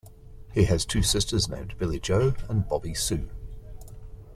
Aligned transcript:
He 0.51 0.63
has 0.63 0.83
two 0.83 1.03
sisters 1.03 1.47
named 1.47 1.77
Billie 1.77 1.99
Joe 1.99 2.33
and 2.49 2.67
Bobby 2.67 2.95
Sue. 2.95 3.29